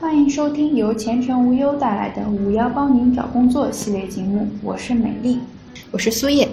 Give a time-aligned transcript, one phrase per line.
[0.00, 5.40] 欢迎收听由前程无忧带来的“五幺帮您找工作”系列节目，我是美丽，
[5.90, 6.48] 我是苏叶。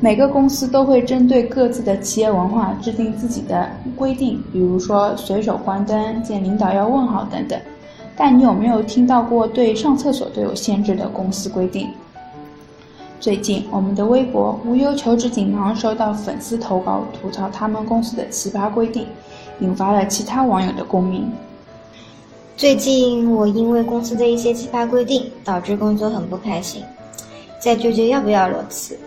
[0.00, 7.56] 每个公司都会针对各自的企业文化制定自己的规定，比如说随手关灯、见领导要问好等等。
[8.16, 11.90] 但你有没有听到过对上厕所都有限制的公司规定？
[13.20, 19.06] 最近，我们的微博“无忧求职锦囊”收到粉丝投稿，吐槽他们公司的奇葩规定，
[19.60, 21.30] 引发了其他网友的共鸣。
[22.56, 26.82] 最近，我因为公司的一些奇葩规定，导致工作很不开心，
[27.60, 28.98] 在纠结要不要裸辞。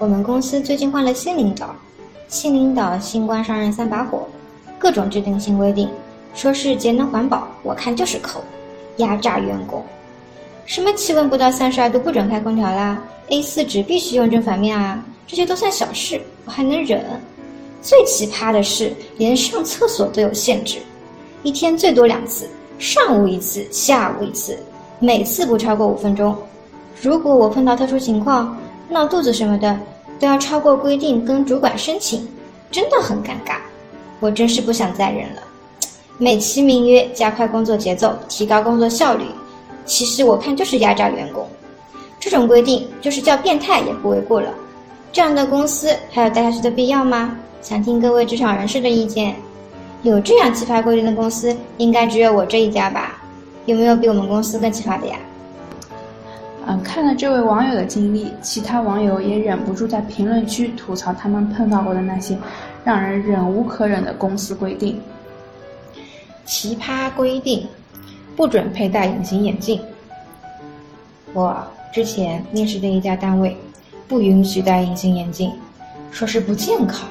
[0.00, 1.76] 我们公司最近换了新领导，
[2.28, 4.26] 新领导新官上任三把火，
[4.78, 5.86] 各种制定新规定。
[6.34, 8.42] 说是节能环保，我看就是抠，
[8.96, 9.84] 压榨员工。
[10.64, 12.98] 什么气温不到三十二度不准开空调啦
[13.28, 15.04] ？A4 纸必须用正反面啊！
[15.26, 17.04] 这些都算小事，我还能忍。
[17.82, 20.78] 最奇葩的是，连上厕所都有限制，
[21.42, 24.56] 一天最多两次，上午一次，下午一次，
[25.00, 26.36] 每次不超过五分钟。
[27.02, 28.56] 如果我碰到特殊情况，
[28.88, 29.76] 闹肚子什么的，
[30.20, 32.26] 都要超过规定跟主管申请，
[32.70, 33.56] 真的很尴尬。
[34.20, 35.42] 我真是不想再忍了。
[36.18, 39.24] 美其名曰加快工作节奏，提高工作效率，
[39.84, 41.44] 其实我看就是压榨员工。
[42.20, 44.54] 这种规定就是叫变态也不为过了。
[45.12, 47.36] 这样的公司还有待下去的必要吗？
[47.60, 49.34] 想听各位职场人士的意见。
[50.02, 53.20] 有这样奇葩规定的公司，应该只有我这一家吧？
[53.66, 55.16] 有没有比我们公司更奇葩的呀？
[56.66, 62.36] 嗯，看了这位网友的经历，其他网友也忍不住在评论区吐槽他们碰到过的那些
[62.84, 65.00] 让人忍无可忍的公司规定。
[66.44, 67.66] 奇葩规定，
[68.36, 69.80] 不准佩戴隐形眼镜。
[71.32, 71.56] 我
[71.92, 73.56] 之前面试的一家单位，
[74.06, 75.52] 不允许戴隐形眼镜，
[76.10, 77.08] 说是不健康。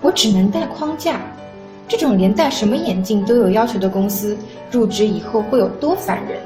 [0.00, 1.20] 我只能戴框架。
[1.92, 4.34] 这种连戴什么眼镜都有要求的公司，
[4.70, 6.40] 入职以后会有多烦人？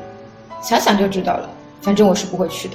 [0.60, 1.48] 想想就知道了。
[1.80, 2.74] 反正我是不会去的。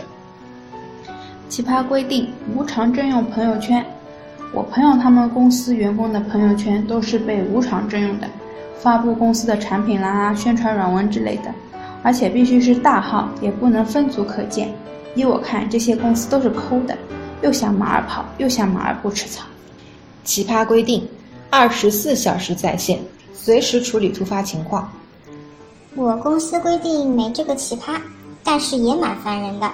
[1.49, 3.85] 奇葩规定，无偿征用朋友圈。
[4.53, 8.27] 我朋友他们公司员工的朋友圈都是被无偿征用的。
[8.79, 11.53] 发布公司的产品啦、宣传软文之类的，
[12.01, 14.73] 而且必须是大号，也不能分组可见。
[15.13, 16.97] 依我看，这些公司都是抠的，
[17.41, 19.43] 又想马儿跑，又想马儿不吃草。
[20.23, 21.05] 奇葩规定：
[21.53, 22.97] 二十四小时在线，
[23.33, 24.89] 随时处理突发情况。
[25.95, 27.99] 我公司规定没这个奇葩，
[28.41, 29.69] 但是也蛮烦人的。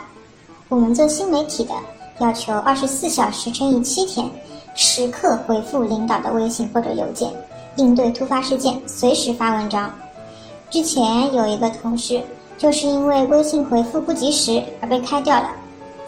[0.69, 1.73] 我们做新媒体的，
[2.17, 4.27] 要求二十四小时乘以七天，
[4.73, 7.31] 时刻回复领导的微信或者邮件。
[7.75, 9.93] 应对突发事件，随时发文章。
[10.71, 12.19] 之前有一个同事，
[12.57, 15.51] 就是因为微信回复不及时而被开掉了。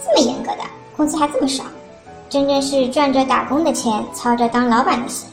[0.03, 0.63] 这么严格的，
[0.97, 1.63] 工资还这么少，
[2.28, 5.30] 真正是赚着打工的钱，操着当老板的心。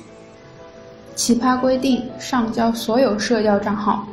[1.16, 4.06] 奇葩规定：上交所有社交账号。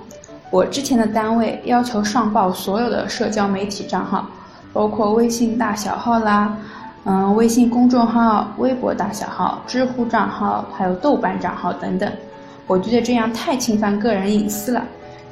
[0.49, 4.25] 我之前的单位要求上报所有的社交媒体账号，
[4.71, 6.57] 包括微信大小号啦。
[7.03, 12.09] 嗯，微信公众号、微博大小号、知乎账号，还有豆瓣账号等等，
[12.67, 14.81] 我觉得这样太侵犯个人隐私了，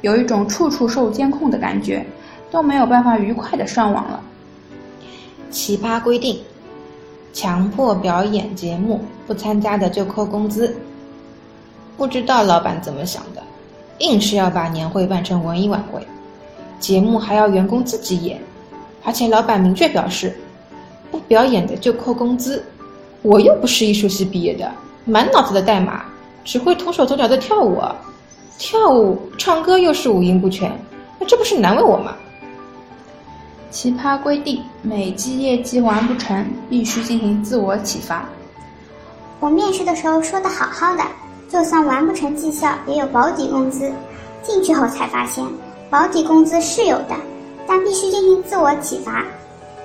[0.02, 2.04] 有一种处处受监控的感觉，
[2.50, 4.20] 都没有办法愉快的上网了。
[5.50, 6.38] 奇葩规定：
[7.32, 10.76] 强迫表演节目，不参加的就扣工资。
[12.02, 13.40] 不知道老板怎么想的，
[13.98, 16.04] 硬是要把年会办成文艺晚会，
[16.80, 18.40] 节目还要员工自己演，
[19.04, 20.36] 而且老板明确表示。
[21.12, 22.64] 不表演的就扣工资，
[23.22, 24.68] 我又不是艺术系毕业的，
[25.04, 26.04] 满脑子的代码，
[26.42, 27.80] 只会徒手徒脚的跳舞，
[28.58, 30.72] 跳舞唱歌又是五音不全，
[31.20, 32.16] 那这不是难为我吗？
[33.70, 38.28] 奇葩规定，每季业绩完不成，必须进行自我启发。
[39.38, 41.04] 我面试的时候说的好好的，
[41.52, 43.92] 就算完不成绩效，也有保底工资。
[44.42, 45.44] 进去后才发现，
[45.90, 47.14] 保底工资是有的，
[47.66, 49.22] 但必须进行自我启发。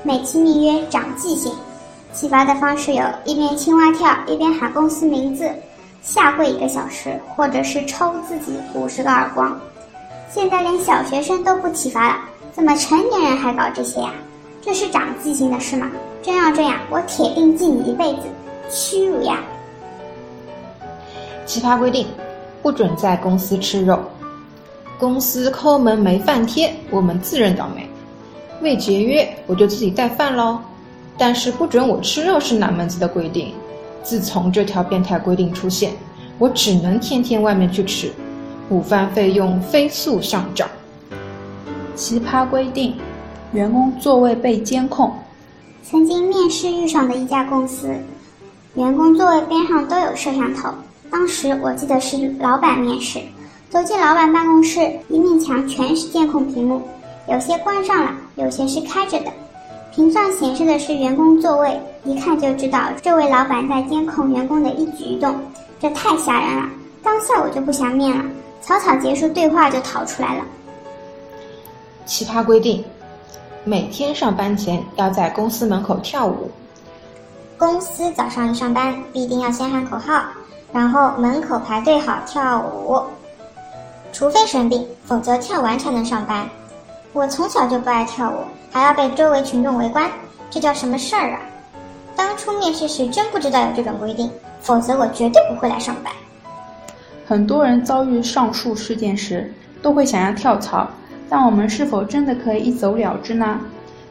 [0.01, 1.51] 美其名曰长记性，
[2.13, 5.51] 启发的方式有一边青蛙跳一边喊公司名字，
[6.01, 9.59] 下跪一个小时，或者是抽自己五十个耳光。
[10.31, 12.15] 现在连小学生都不启发了，
[12.53, 14.13] 怎么成年人还搞这些呀？
[14.61, 15.91] 这是长记性的事吗？
[16.23, 18.21] 真要这样，我铁定记你一辈子，
[18.71, 19.41] 屈辱呀！
[21.47, 22.05] 奇葩规定，
[22.61, 23.97] 不准在公司吃肉，
[24.99, 27.89] 公司抠门没饭贴，我们自认倒霉。
[28.61, 30.59] 为节约，我就自己带饭喽。
[31.17, 33.53] 但是不准我吃肉是哪门子的规定？
[34.03, 35.93] 自从这条变态规定出现，
[36.37, 38.11] 我只能天天外面去吃，
[38.69, 40.67] 午饭费用飞速上涨。
[41.95, 42.93] 奇葩规定，
[43.53, 45.13] 员工座位被监控。
[45.81, 47.87] 曾经面试遇上的一家公司，
[48.75, 50.69] 员工座位边上都有摄像头。
[51.09, 53.19] 当时我记得是老板面试，
[53.69, 56.81] 走进老板办公室，一面墙全是监控屏幕，
[57.29, 59.31] 有些关上了，有些是开着的。
[59.93, 65.35] 屏上显示的是员工座位，一看就知道这位老板在监控员工的一举一动，
[65.79, 66.69] 这太吓人了。
[67.01, 68.23] 当下我就不想面了，
[68.61, 70.43] 草草结束对话就逃出来了。
[72.05, 72.83] 奇葩规定：
[73.63, 76.51] 每天上班前要在公司门口跳舞。
[77.57, 80.21] 公司早上一上班，必定要先喊口号，
[80.71, 83.01] 然后门口排队好跳舞。
[84.13, 86.47] 除非生病，否则跳完才能上班。
[87.13, 88.35] 我从小就不爱跳舞，
[88.71, 90.07] 还要被周围群众围观，
[90.51, 91.39] 这叫什么事儿啊？
[92.15, 94.29] 当初面试时真不知道有这种规定，
[94.61, 96.13] 否则我绝对不会来上班。
[97.27, 99.51] 很多人遭遇上述事件时，
[99.81, 100.87] 都会想要跳槽，
[101.27, 103.59] 但我们是否真的可以一走了之呢？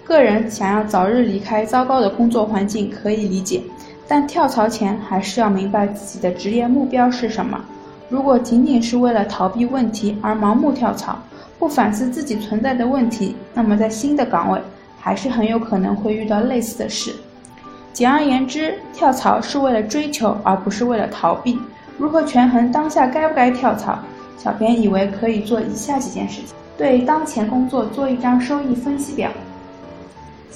[0.06, 3.60] 个人想要早日离开糟糕的工作环境可以理解，
[4.06, 7.60] 但跳槽前还是要明白自己的职业目标是什么。
[8.08, 11.18] 如果仅仅是为了逃避问题而盲目跳槽，
[11.58, 14.60] 不反思自己存在的问题，那么在新的岗位
[15.00, 17.12] 还是很有可能会遇到类似的事。
[17.92, 21.58] 简而言之，跳槽是为了追求，而不是为了逃避。
[21.98, 23.98] 如何权衡当下该不该跳槽？
[24.38, 29.30] 小编以为可以做以下几件事情：对当前工作做一张收益分析表，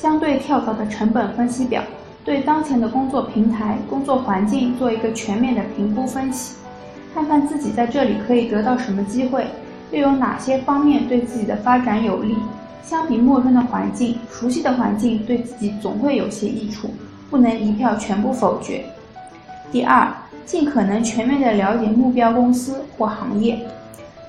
[0.00, 1.82] 相对跳槽的成本分析表，
[2.25, 6.56] 对当前的工作平台、工作环境做一个全面的评估分析。
[7.12, 9.47] 看看自己在这里可以得到什么机会，
[9.91, 12.35] 又有哪些方面对自己的发展有利？
[12.82, 16.88] 相比陌生的环境，熟悉的环境对自己总会有些益处，
[17.29, 18.82] 不能一票全部否决。
[19.70, 20.08] 第二，
[20.46, 23.58] 尽可能全面的了解目标公司或行业。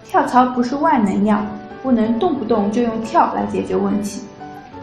[0.03, 1.41] 跳槽不是万能药，
[1.81, 4.19] 不能动不动就用跳来解决问题。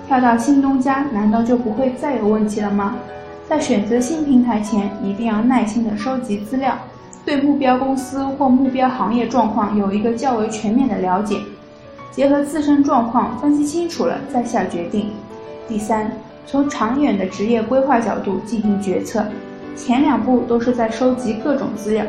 [0.08, 2.96] 跳到新东家，难道就不会再有问题了吗？
[3.46, 6.74] 在选择新平台前，一定要耐心的收集资料。
[7.26, 11.38] 对目标公司或目标行业状况有一个较为全面的了解，
[12.10, 15.10] 结合自身状况分析清楚了再下决定。
[15.68, 16.10] 第三，
[16.46, 19.22] 从长远的职业规划角度进行决策。
[19.76, 22.02] 前两步都是在收集各种资料，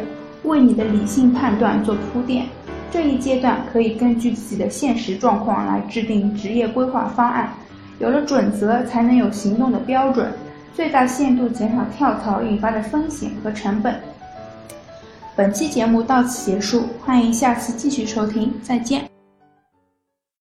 [0.44, 2.46] 为你的理性判断做铺垫。
[2.90, 7.50] 这一阶段可以根据自己的现实状况来制定职业规划方案。
[8.00, 10.32] 有了准则，才能有行动的标准，
[10.74, 13.94] 最大限度减少跳槽引发的风险和成本。
[15.36, 19.19] 本期节目到此结束，欢迎下次继续收听，再见。